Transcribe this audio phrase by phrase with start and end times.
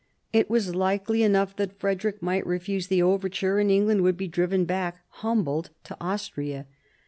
[0.33, 4.65] It was likely enough that Frederick might refuse the overture, and England would be driven
[4.65, 6.65] back, humbled, to Austria.